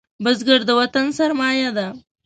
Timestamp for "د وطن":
0.65-1.05